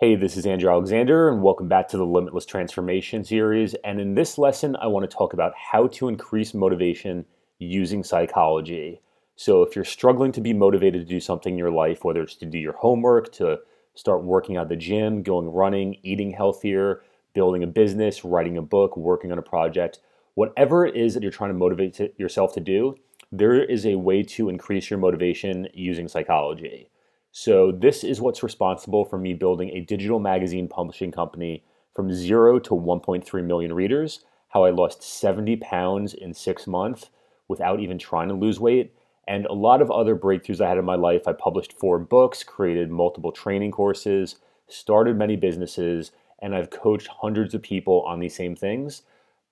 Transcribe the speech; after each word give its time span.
Hey, 0.00 0.14
this 0.14 0.38
is 0.38 0.46
Andrew 0.46 0.70
Alexander, 0.70 1.28
and 1.28 1.42
welcome 1.42 1.68
back 1.68 1.86
to 1.88 1.98
the 1.98 2.06
Limitless 2.06 2.46
Transformation 2.46 3.22
series. 3.22 3.74
And 3.84 4.00
in 4.00 4.14
this 4.14 4.38
lesson, 4.38 4.74
I 4.76 4.86
want 4.86 5.02
to 5.04 5.14
talk 5.14 5.34
about 5.34 5.52
how 5.54 5.88
to 5.88 6.08
increase 6.08 6.54
motivation 6.54 7.26
using 7.58 8.02
psychology. 8.02 9.02
So, 9.36 9.62
if 9.62 9.76
you're 9.76 9.84
struggling 9.84 10.32
to 10.32 10.40
be 10.40 10.54
motivated 10.54 11.02
to 11.02 11.06
do 11.06 11.20
something 11.20 11.52
in 11.52 11.58
your 11.58 11.70
life, 11.70 12.02
whether 12.02 12.22
it's 12.22 12.36
to 12.36 12.46
do 12.46 12.56
your 12.56 12.72
homework, 12.72 13.30
to 13.32 13.58
start 13.94 14.24
working 14.24 14.56
out 14.56 14.70
the 14.70 14.74
gym, 14.76 15.22
going 15.22 15.50
running, 15.50 15.98
eating 16.02 16.30
healthier, 16.30 17.02
building 17.34 17.62
a 17.62 17.66
business, 17.66 18.24
writing 18.24 18.56
a 18.56 18.62
book, 18.62 18.96
working 18.96 19.30
on 19.30 19.38
a 19.38 19.42
project, 19.42 20.00
whatever 20.32 20.86
it 20.86 20.96
is 20.96 21.12
that 21.12 21.22
you're 21.22 21.30
trying 21.30 21.50
to 21.50 21.58
motivate 21.58 22.18
yourself 22.18 22.54
to 22.54 22.60
do, 22.60 22.96
there 23.30 23.62
is 23.62 23.84
a 23.84 23.96
way 23.96 24.22
to 24.22 24.48
increase 24.48 24.88
your 24.88 24.98
motivation 24.98 25.68
using 25.74 26.08
psychology. 26.08 26.88
So, 27.32 27.70
this 27.70 28.02
is 28.02 28.20
what's 28.20 28.42
responsible 28.42 29.04
for 29.04 29.16
me 29.16 29.34
building 29.34 29.70
a 29.70 29.80
digital 29.80 30.18
magazine 30.18 30.66
publishing 30.66 31.12
company 31.12 31.64
from 31.94 32.12
zero 32.12 32.58
to 32.58 32.74
1.3 32.74 33.44
million 33.44 33.72
readers, 33.72 34.24
how 34.48 34.64
I 34.64 34.70
lost 34.70 35.02
70 35.02 35.56
pounds 35.56 36.12
in 36.12 36.34
six 36.34 36.66
months 36.66 37.10
without 37.46 37.80
even 37.80 37.98
trying 37.98 38.28
to 38.28 38.34
lose 38.34 38.58
weight, 38.58 38.92
and 39.28 39.46
a 39.46 39.52
lot 39.52 39.80
of 39.80 39.90
other 39.90 40.16
breakthroughs 40.16 40.60
I 40.60 40.68
had 40.68 40.78
in 40.78 40.84
my 40.84 40.96
life. 40.96 41.28
I 41.28 41.32
published 41.32 41.72
four 41.72 41.98
books, 41.98 42.42
created 42.42 42.90
multiple 42.90 43.32
training 43.32 43.70
courses, 43.70 44.36
started 44.66 45.16
many 45.16 45.36
businesses, 45.36 46.10
and 46.40 46.54
I've 46.54 46.70
coached 46.70 47.08
hundreds 47.08 47.54
of 47.54 47.62
people 47.62 48.02
on 48.02 48.18
these 48.18 48.34
same 48.34 48.56
things 48.56 49.02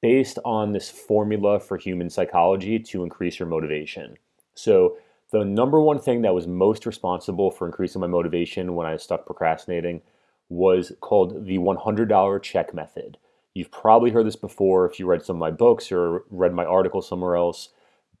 based 0.00 0.38
on 0.44 0.72
this 0.72 0.90
formula 0.90 1.60
for 1.60 1.76
human 1.76 2.10
psychology 2.10 2.78
to 2.78 3.04
increase 3.04 3.38
your 3.38 3.48
motivation. 3.48 4.16
So, 4.54 4.96
the 5.30 5.44
number 5.44 5.80
one 5.80 5.98
thing 5.98 6.22
that 6.22 6.34
was 6.34 6.46
most 6.46 6.86
responsible 6.86 7.50
for 7.50 7.66
increasing 7.66 8.00
my 8.00 8.06
motivation 8.06 8.74
when 8.74 8.86
I 8.86 8.92
was 8.92 9.02
stuck 9.02 9.26
procrastinating 9.26 10.02
was 10.48 10.92
called 11.00 11.46
the 11.46 11.58
$100 11.58 12.42
check 12.42 12.74
method. 12.74 13.16
You've 13.54 13.70
probably 13.70 14.10
heard 14.10 14.26
this 14.26 14.36
before 14.36 14.86
if 14.86 14.98
you 14.98 15.06
read 15.06 15.24
some 15.24 15.36
of 15.36 15.40
my 15.40 15.50
books 15.50 15.90
or 15.92 16.24
read 16.30 16.52
my 16.52 16.64
article 16.64 17.02
somewhere 17.02 17.36
else. 17.36 17.70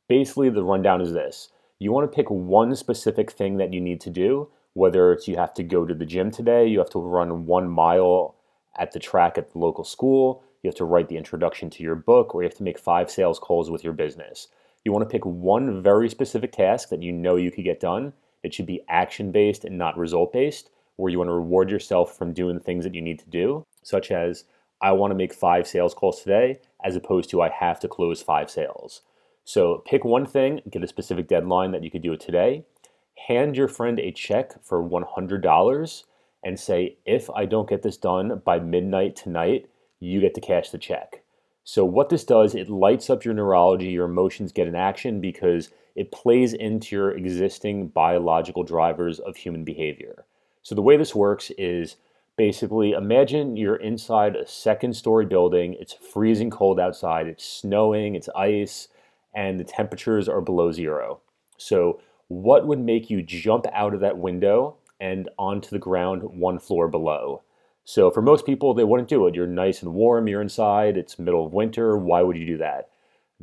Basically, 0.08 0.50
the 0.50 0.64
rundown 0.64 1.00
is 1.00 1.12
this 1.12 1.50
you 1.78 1.92
want 1.92 2.10
to 2.10 2.14
pick 2.14 2.30
one 2.30 2.76
specific 2.76 3.30
thing 3.30 3.56
that 3.56 3.72
you 3.72 3.80
need 3.80 4.00
to 4.02 4.10
do, 4.10 4.48
whether 4.74 5.12
it's 5.12 5.26
you 5.26 5.36
have 5.36 5.54
to 5.54 5.62
go 5.62 5.86
to 5.86 5.94
the 5.94 6.06
gym 6.06 6.30
today, 6.30 6.66
you 6.66 6.78
have 6.78 6.90
to 6.90 6.98
run 6.98 7.46
one 7.46 7.68
mile 7.68 8.36
at 8.78 8.92
the 8.92 8.98
track 8.98 9.38
at 9.38 9.52
the 9.52 9.58
local 9.58 9.82
school, 9.82 10.44
you 10.62 10.68
have 10.68 10.76
to 10.76 10.84
write 10.84 11.08
the 11.08 11.16
introduction 11.16 11.70
to 11.70 11.82
your 11.82 11.94
book, 11.94 12.34
or 12.34 12.42
you 12.42 12.48
have 12.48 12.56
to 12.58 12.62
make 12.62 12.78
five 12.78 13.10
sales 13.10 13.38
calls 13.38 13.70
with 13.70 13.82
your 13.82 13.92
business. 13.92 14.48
You 14.84 14.92
want 14.92 15.08
to 15.08 15.12
pick 15.12 15.26
one 15.26 15.82
very 15.82 16.08
specific 16.08 16.52
task 16.52 16.88
that 16.88 17.02
you 17.02 17.12
know 17.12 17.36
you 17.36 17.50
could 17.50 17.64
get 17.64 17.80
done. 17.80 18.14
It 18.42 18.54
should 18.54 18.66
be 18.66 18.84
action 18.88 19.30
based 19.30 19.64
and 19.64 19.76
not 19.76 19.98
result 19.98 20.32
based, 20.32 20.70
where 20.96 21.10
you 21.10 21.18
want 21.18 21.28
to 21.28 21.34
reward 21.34 21.70
yourself 21.70 22.16
from 22.16 22.32
doing 22.32 22.54
the 22.54 22.62
things 22.62 22.84
that 22.84 22.94
you 22.94 23.02
need 23.02 23.18
to 23.18 23.28
do, 23.28 23.66
such 23.82 24.10
as 24.10 24.44
I 24.80 24.92
want 24.92 25.10
to 25.10 25.16
make 25.16 25.34
five 25.34 25.66
sales 25.66 25.92
calls 25.92 26.22
today, 26.22 26.60
as 26.82 26.96
opposed 26.96 27.28
to 27.30 27.42
I 27.42 27.50
have 27.50 27.78
to 27.80 27.88
close 27.88 28.22
five 28.22 28.50
sales. 28.50 29.02
So 29.44 29.82
pick 29.86 30.04
one 30.04 30.26
thing, 30.26 30.60
get 30.70 30.84
a 30.84 30.88
specific 30.88 31.28
deadline 31.28 31.72
that 31.72 31.82
you 31.82 31.90
could 31.90 32.02
do 32.02 32.12
it 32.12 32.20
today, 32.20 32.64
hand 33.28 33.56
your 33.56 33.68
friend 33.68 33.98
a 33.98 34.12
check 34.12 34.62
for 34.62 34.82
$100 34.82 36.04
and 36.42 36.58
say, 36.58 36.96
if 37.04 37.28
I 37.30 37.44
don't 37.44 37.68
get 37.68 37.82
this 37.82 37.98
done 37.98 38.40
by 38.44 38.58
midnight 38.58 39.16
tonight, 39.16 39.68
you 39.98 40.20
get 40.20 40.34
to 40.34 40.40
cash 40.40 40.70
the 40.70 40.78
check. 40.78 41.19
So, 41.64 41.84
what 41.84 42.08
this 42.08 42.24
does, 42.24 42.54
it 42.54 42.70
lights 42.70 43.10
up 43.10 43.24
your 43.24 43.34
neurology, 43.34 43.86
your 43.86 44.06
emotions 44.06 44.52
get 44.52 44.66
in 44.66 44.74
action 44.74 45.20
because 45.20 45.70
it 45.94 46.10
plays 46.10 46.52
into 46.52 46.96
your 46.96 47.10
existing 47.10 47.88
biological 47.88 48.62
drivers 48.64 49.18
of 49.18 49.36
human 49.36 49.64
behavior. 49.64 50.24
So, 50.62 50.74
the 50.74 50.82
way 50.82 50.96
this 50.96 51.14
works 51.14 51.50
is 51.58 51.96
basically 52.36 52.92
imagine 52.92 53.56
you're 53.56 53.76
inside 53.76 54.34
a 54.34 54.46
second 54.46 54.94
story 54.94 55.26
building, 55.26 55.76
it's 55.78 55.92
freezing 55.92 56.50
cold 56.50 56.80
outside, 56.80 57.26
it's 57.26 57.44
snowing, 57.44 58.14
it's 58.14 58.30
ice, 58.30 58.88
and 59.34 59.60
the 59.60 59.64
temperatures 59.64 60.28
are 60.28 60.40
below 60.40 60.72
zero. 60.72 61.20
So, 61.58 62.00
what 62.28 62.66
would 62.66 62.78
make 62.78 63.10
you 63.10 63.22
jump 63.22 63.66
out 63.72 63.92
of 63.92 64.00
that 64.00 64.16
window 64.16 64.76
and 65.00 65.28
onto 65.38 65.68
the 65.68 65.78
ground 65.78 66.22
one 66.22 66.58
floor 66.58 66.88
below? 66.88 67.42
So 67.84 68.10
for 68.10 68.22
most 68.22 68.46
people, 68.46 68.74
they 68.74 68.84
wouldn't 68.84 69.08
do 69.08 69.26
it. 69.26 69.34
You're 69.34 69.46
nice 69.46 69.82
and 69.82 69.94
warm, 69.94 70.28
you're 70.28 70.42
inside, 70.42 70.96
it's 70.96 71.18
middle 71.18 71.46
of 71.46 71.52
winter. 71.52 71.96
Why 71.96 72.22
would 72.22 72.36
you 72.36 72.46
do 72.46 72.58
that? 72.58 72.90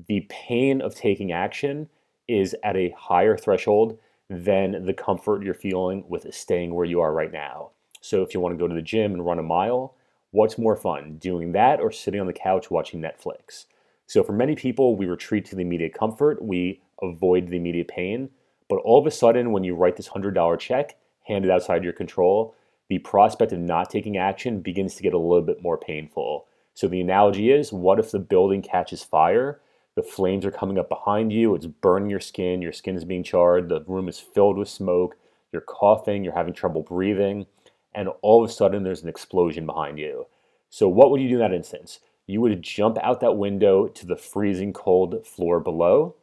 The 0.08 0.26
pain 0.30 0.82
of 0.82 0.96
taking 0.96 1.32
action 1.32 1.90
is 2.28 2.56
at 2.64 2.78
a 2.78 2.94
higher 2.98 3.38
threshold 3.38 3.98
than 4.30 4.86
the 4.86 4.94
comfort 4.94 5.44
you're 5.44 5.54
feeling 5.54 6.04
with 6.08 6.34
staying 6.34 6.76
where 6.76 6.86
you 6.86 7.02
are 7.02 7.14
right 7.14 7.32
now. 7.32 7.72
So 8.02 8.22
if 8.22 8.34
you 8.34 8.40
want 8.40 8.54
to 8.54 8.60
go 8.60 8.68
to 8.68 8.76
the 8.76 8.82
gym 8.82 9.14
and 9.14 9.26
run 9.26 9.40
a 9.40 9.44
mile, 9.44 9.96
what's 10.32 10.58
more 10.58 10.76
fun, 10.76 11.18
doing 11.18 11.54
that 11.54 11.80
or 11.80 11.92
sitting 11.92 12.20
on 12.20 12.28
the 12.28 12.34
couch 12.34 12.70
watching 12.70 13.02
Netflix? 13.02 13.66
So 14.06 14.24
for 14.24 14.34
many 14.34 14.56
people, 14.56 14.96
we 14.96 15.06
retreat 15.06 15.46
to 15.46 15.56
the 15.56 15.62
immediate 15.62 15.94
comfort, 15.94 16.42
we 16.42 16.82
avoid 17.02 17.48
the 17.48 17.58
immediate 17.58 17.88
pain. 17.88 18.30
But 18.70 18.80
all 18.80 19.00
of 19.00 19.08
a 19.08 19.12
sudden, 19.12 19.52
when 19.52 19.64
you 19.64 19.76
write 19.76 19.96
this 19.96 20.10
$100 20.10 20.60
check, 20.60 20.98
handed 21.26 21.52
outside 21.52 21.84
your 21.84 21.94
control, 21.94 22.56
the 22.90 23.00
prospect 23.00 23.52
of 23.52 23.60
not 23.60 23.90
taking 23.90 24.18
action 24.18 24.62
begins 24.62 24.96
to 24.96 25.04
get 25.04 25.14
a 25.14 25.18
little 25.18 25.42
bit 25.42 25.62
more 25.62 25.78
painful. 25.78 26.46
So 26.74 26.88
the 26.88 27.02
analogy 27.02 27.52
is 27.52 27.74
what 27.74 28.00
if 28.00 28.12
the 28.12 28.20
building 28.20 28.62
catches 28.62 29.04
fire? 29.04 29.60
The 29.96 30.04
flames 30.04 30.46
are 30.46 30.52
coming 30.52 30.78
up 30.78 30.90
behind 30.90 31.34
you, 31.34 31.56
it's 31.56 31.66
burning 31.66 32.10
your 32.10 32.20
skin, 32.20 32.62
your 32.62 32.72
skin 32.72 32.96
is 32.96 33.04
being 33.04 33.24
charred, 33.24 33.68
the 33.68 33.84
room 33.88 34.08
is 34.08 34.20
filled 34.20 34.58
with 34.58 34.70
smoke, 34.70 35.18
you're 35.52 35.62
coughing, 35.62 36.24
you're 36.24 36.36
having 36.36 36.54
trouble 36.54 36.84
breathing, 36.84 37.48
and 37.96 38.10
all 38.22 38.44
of 38.44 38.50
a 38.50 38.54
sudden 38.54 38.84
there's 38.84 39.02
an 39.02 39.10
explosion 39.10 39.66
behind 39.66 39.98
you. 39.98 40.28
So, 40.70 40.88
what 40.88 41.10
would 41.10 41.20
you 41.20 41.30
do 41.30 41.36
in 41.36 41.40
that 41.40 41.54
instance? 41.54 42.00
You 42.28 42.42
would 42.42 42.62
jump 42.62 43.00
out 43.02 43.22
that 43.22 43.38
window 43.38 43.88
to 43.88 44.06
the 44.06 44.18
freezing 44.18 44.72
cold 44.72 45.26
floor 45.26 45.60
below 45.60 46.16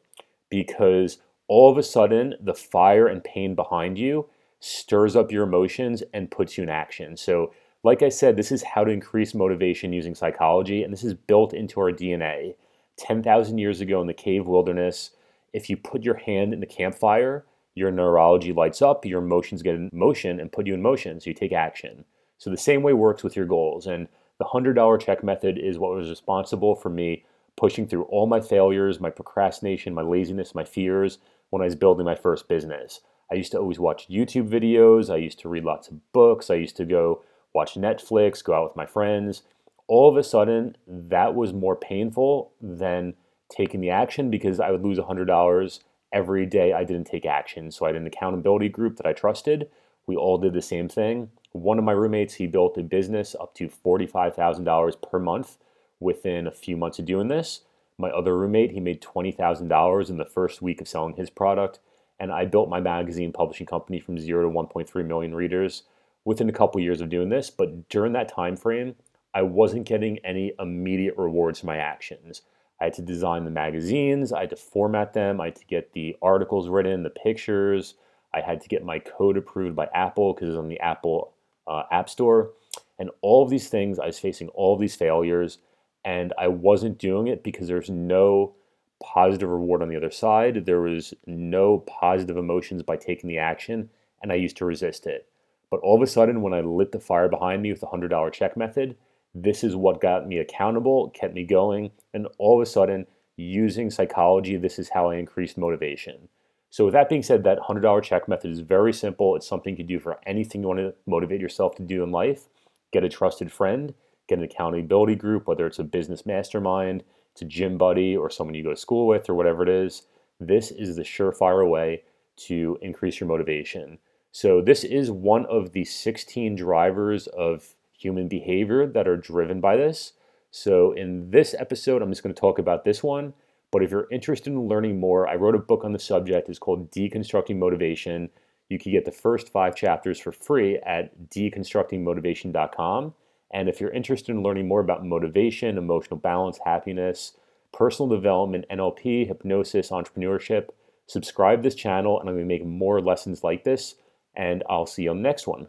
because 0.51 1.19
all 1.49 1.71
of 1.71 1.77
a 1.77 1.83
sudden 1.83 2.35
the 2.41 2.55
fire 2.55 3.09
and 3.09 3.25
pain 3.25 3.55
behind 3.57 3.99
you 3.99 4.29
stirs 4.65 5.15
up 5.15 5.31
your 5.31 5.45
emotions 5.45 6.03
and 6.15 6.31
puts 6.31 6.57
you 6.57 6.63
in 6.63 6.71
action. 6.71 7.19
So, 7.19 7.53
like 7.83 8.03
I 8.03 8.09
said, 8.09 8.37
this 8.37 8.51
is 8.51 8.63
how 8.63 8.83
to 8.83 8.91
increase 8.91 9.35
motivation 9.35 9.93
using 9.93 10.15
psychology, 10.15 10.83
and 10.83 10.91
this 10.91 11.05
is 11.05 11.13
built 11.13 11.53
into 11.53 11.81
our 11.81 11.93
DNA. 11.93 12.55
10,000 12.97 13.59
years 13.59 13.83
ago 13.83 14.01
in 14.01 14.07
the 14.07 14.15
cave 14.15 14.47
wilderness, 14.47 15.11
if 15.53 15.69
you 15.69 15.77
put 15.77 16.03
your 16.03 16.15
hand 16.15 16.55
in 16.55 16.61
the 16.61 16.67
campfire, 16.67 17.45
your 17.75 17.91
neurology 17.91 18.55
lights 18.55 18.81
up, 18.81 19.05
your 19.05 19.21
emotions 19.21 19.61
get 19.61 19.75
in 19.75 19.91
motion 19.93 20.41
and 20.41 20.51
put 20.51 20.67
you 20.67 20.73
in 20.73 20.81
motion, 20.81 21.21
so 21.21 21.29
you 21.29 21.35
take 21.35 21.53
action. 21.53 22.07
So, 22.39 22.49
the 22.49 22.57
same 22.57 22.83
way 22.83 22.95
works 22.95 23.23
with 23.23 23.37
your 23.37 23.47
goals. 23.47 23.87
And 23.87 24.09
the 24.39 24.47
$100 24.47 24.99
check 24.99 25.23
method 25.23 25.59
is 25.59 25.79
what 25.79 25.95
was 25.95 26.09
responsible 26.09 26.75
for 26.75 26.89
me 26.89 27.27
pushing 27.57 27.87
through 27.87 28.05
all 28.05 28.27
my 28.27 28.41
failures, 28.41 28.99
my 28.99 29.11
procrastination, 29.11 29.93
my 29.93 30.03
laziness, 30.03 30.55
my 30.55 30.65
fears 30.65 31.19
when 31.51 31.61
I 31.61 31.67
was 31.67 31.77
building 31.77 32.07
my 32.07 32.15
first 32.15 32.49
business. 32.49 33.01
I 33.31 33.37
used 33.37 33.53
to 33.53 33.59
always 33.59 33.79
watch 33.79 34.09
YouTube 34.09 34.49
videos. 34.49 35.13
I 35.13 35.17
used 35.17 35.39
to 35.41 35.49
read 35.49 35.65
lots 35.65 35.89
of 35.89 36.13
books. 36.13 36.51
I 36.51 36.55
used 36.55 36.77
to 36.77 36.85
go 36.85 37.23
watch 37.53 37.75
Netflix, 37.75 38.43
go 38.45 38.55
out 38.55 38.65
with 38.65 38.77
my 38.77 38.87
friends. 38.87 39.43
All 39.87 40.09
of 40.09 40.17
a 40.17 40.23
sudden, 40.23 40.77
that 40.87 41.35
was 41.35 41.53
more 41.53 41.77
painful 41.77 42.53
than 42.61 43.15
taking 43.49 43.81
the 43.81 43.91
action 43.91 44.31
because 44.31 44.61
I 44.61 44.71
would 44.71 44.83
lose 44.83 44.99
$100 44.99 45.81
every 46.13 46.47
day 46.47 46.73
I 46.73 46.85
didn't 46.85 47.07
take 47.07 47.27
action. 47.27 47.71
So 47.71 47.85
I 47.85 47.89
had 47.89 47.97
an 47.97 48.07
accountability 48.07 48.69
group 48.69 48.97
that 48.97 49.07
I 49.07 49.13
trusted. 49.13 49.69
We 50.07 50.17
all 50.17 50.39
did 50.39 50.53
the 50.53 50.63
same 50.63 50.89
thing. 50.89 51.31
One 51.53 51.79
of 51.79 51.85
my 51.85 51.93
roommates, 51.93 52.35
he 52.35 52.47
built 52.47 52.79
a 52.79 52.83
business 52.83 53.37
up 53.41 53.55
to 53.55 53.69
$45,000 53.69 55.03
per 55.03 55.19
month 55.19 55.57
within 56.01 56.47
a 56.47 56.53
few 56.53 56.77
months 56.77 56.99
of 56.99 57.05
doing 57.05 57.29
this. 57.29 57.61
My 57.97 58.11
other 58.11 58.37
roommate, 58.37 58.73
he 58.73 58.81
made 58.81 59.01
$20,000 59.01 60.11
in 60.11 60.17
the 60.17 60.25
first 60.25 60.61
week 60.61 60.81
of 60.81 60.89
selling 60.89 61.15
his 61.15 61.31
product 61.31 61.79
and 62.19 62.33
I 62.33 62.45
built 62.45 62.69
my 62.69 62.81
magazine 62.81 63.33
publishing 63.33 63.67
company 63.67 64.01
from 64.01 64.19
zero 64.19 64.49
to 64.49 64.57
1.3 64.57 65.07
million 65.07 65.35
readers 65.35 65.83
within 66.25 66.49
a 66.49 66.53
couple 66.53 66.81
years 66.81 67.01
of 67.01 67.11
doing 67.11 67.29
this. 67.29 67.51
But 67.51 67.89
during 67.89 68.13
that 68.13 68.33
time 68.33 68.57
frame, 68.57 68.95
I 69.35 69.43
wasn't 69.43 69.87
getting 69.87 70.19
any 70.19 70.53
immediate 70.59 71.17
rewards 71.17 71.61
for 71.61 71.67
my 71.67 71.77
actions. 71.77 72.43
I 72.81 72.85
had 72.85 72.95
to 72.95 73.03
design 73.03 73.45
the 73.45 73.51
magazines, 73.51 74.33
I 74.33 74.41
had 74.41 74.51
to 74.51 74.57
format 74.57 75.13
them, 75.13 75.41
I 75.41 75.47
had 75.47 75.57
to 75.57 75.67
get 75.67 75.93
the 75.93 76.17
articles 76.23 76.69
written, 76.69 77.03
the 77.03 77.11
pictures, 77.11 77.95
I 78.35 78.41
had 78.41 78.61
to 78.63 78.69
get 78.69 78.85
my 78.85 78.99
code 78.99 79.37
approved 79.37 79.77
by 79.77 79.89
Apple 79.95 80.35
because 80.35 80.49
it's 80.49 80.59
on 80.59 80.69
the 80.69 80.81
Apple 80.81 81.35
uh, 81.67 81.85
App 81.91 82.09
Store. 82.09 82.51
And 82.99 83.11
all 83.23 83.43
of 83.43 83.51
these 83.51 83.69
things, 83.69 83.99
I 83.99 84.07
was 84.07 84.19
facing 84.19 84.49
all 84.49 84.75
of 84.75 84.81
these 84.81 84.97
failures, 84.97 85.59
and 86.05 86.33
I 86.39 86.49
wasn't 86.49 86.99
doing 86.99 87.29
it 87.29 87.43
because 87.43 87.69
there's 87.69 87.91
no 87.91 88.55
positive 89.03 89.49
reward 89.49 89.83
on 89.83 89.89
the 89.89 89.97
other 89.97 90.11
side. 90.11 90.67
There 90.67 90.81
was 90.81 91.15
no 91.27 91.79
positive 91.79 92.37
emotions 92.37 92.83
by 92.83 92.97
taking 92.97 93.29
the 93.29 93.39
action, 93.39 93.91
and 94.23 94.33
I 94.33 94.37
used 94.37 94.57
to 94.59 94.65
resist 94.65 95.07
it. 95.07 95.29
But 95.71 95.81
all 95.81 95.97
of 95.97 96.03
a 96.03 96.07
sudden, 96.07 96.43
when 96.43 96.55
I 96.55 96.61
lit 96.61 96.93
the 96.93 97.01
fire 97.01 97.29
behind 97.29 97.63
me 97.63 97.73
with 97.73 97.81
the 97.81 97.87
$100 97.87 98.33
check 98.33 98.57
method, 98.57 98.97
this 99.35 99.65
is 99.65 99.75
what 99.75 100.01
got 100.01 100.29
me 100.29 100.39
accountable, 100.39 101.11
kept 101.11 101.35
me 101.35 101.45
going, 101.45 101.91
and 102.13 102.29
all 102.39 102.61
of 102.61 102.63
a 102.63 102.71
sudden, 102.71 103.07
using 103.37 103.91
psychology, 103.91 104.57
this 104.57 104.79
is 104.79 104.91
how 104.91 105.11
I 105.11 105.17
increased 105.17 105.59
motivation. 105.59 106.29
So, 106.71 106.85
with 106.85 106.95
that 106.95 107.09
being 107.09 107.23
said, 107.23 107.45
that 107.45 107.59
$100 107.59 108.03
check 108.03 108.29
method 108.29 108.51
is 108.51 108.61
very 108.61 108.93
simple. 108.93 109.37
It's 109.37 109.47
something 109.47 109.73
you 109.73 109.79
can 109.79 109.87
do 109.87 110.01
for 110.01 110.19
anything 110.27 110.63
you 110.63 110.69
want 110.69 110.81
to 110.81 110.95
motivate 111.07 111.41
yourself 111.41 111.75
to 111.77 111.83
do 111.83 112.03
in 112.03 112.11
life. 112.11 112.47
Get 112.93 113.05
a 113.05 113.09
trusted 113.09 113.51
friend, 113.51 113.95
get 114.29 114.39
an 114.39 114.45
accountability 114.45 115.17
group, 115.17 115.47
whether 115.47 115.67
it's 115.67 115.79
a 115.79 115.85
business 115.85 116.27
mastermind, 116.27 117.05
a 117.43 117.45
gym 117.45 117.79
buddy, 117.79 118.17
or 118.17 118.31
someone 118.31 118.55
you 118.55 118.63
go 118.63 118.71
to 118.71 118.77
school 118.77 119.07
with, 119.07 119.29
or 119.29 119.35
whatever 119.35 119.63
it 119.63 119.69
is. 119.69 120.03
This 120.41 120.71
is 120.71 120.97
the 120.97 121.03
surefire 121.03 121.69
way 121.69 122.03
to 122.37 122.79
increase 122.83 123.21
your 123.21 123.29
motivation. 123.29 123.99
So, 124.33 124.61
this 124.61 124.83
is 124.83 125.11
one 125.11 125.47
of 125.47 125.73
the 125.73 125.85
16 125.85 126.57
drivers 126.57 127.29
of 127.29 127.75
human 127.97 128.29
behavior 128.29 128.87
that 128.87 129.07
are 129.07 129.17
driven 129.17 129.61
by 129.61 129.77
this. 129.77 130.13
So, 130.51 130.93
in 130.93 131.31
this 131.31 131.55
episode, 131.59 132.03
I'm 132.03 132.11
just 132.11 132.23
going 132.23 132.35
to 132.35 132.41
talk 132.41 132.59
about 132.59 132.85
this 132.85 133.03
one. 133.03 133.35
But 133.71 133.83
if 133.83 133.91
you're 133.91 134.09
interested 134.13 134.53
in 134.53 134.69
learning 134.69 135.01
more, 135.01 135.27
I 135.29 135.35
wrote 135.35 135.57
a 135.57 135.59
book 135.59 135.85
on 135.85 135.93
the 135.93 135.99
subject. 135.99 136.49
It's 136.49 136.61
called 136.61 136.93
Deconstructing 136.93 137.57
Motivation. 137.57 138.31
You 138.69 138.79
can 138.79 138.93
get 138.93 139.05
the 139.05 139.11
first 139.11 139.51
five 139.51 139.75
chapters 139.75 140.21
for 140.21 140.31
free 140.31 140.79
at 140.79 141.31
deconstructingmotivation.com. 141.31 143.15
And 143.55 143.69
if 143.69 143.81
you're 143.81 143.91
interested 143.91 144.33
in 144.33 144.43
learning 144.43 144.67
more 144.67 144.81
about 144.81 145.07
motivation, 145.07 145.79
emotional 145.79 146.19
balance, 146.19 146.59
happiness, 146.65 147.35
personal 147.73 148.09
development, 148.09 148.67
NLP, 148.71 149.29
hypnosis, 149.29 149.91
entrepreneurship, 149.91 150.71
subscribe 151.07 151.63
this 151.63 151.77
channel 151.77 152.19
and 152.19 152.29
I'm 152.29 152.35
going 152.35 152.49
to 152.49 152.53
make 152.53 152.67
more 152.67 153.01
lessons 153.01 153.45
like 153.45 153.63
this. 153.63 153.95
And 154.35 154.65
I'll 154.69 154.87
see 154.87 155.05
you 155.05 155.11
on 155.11 155.19
the 155.19 155.23
next 155.23 155.47
one. 155.47 155.69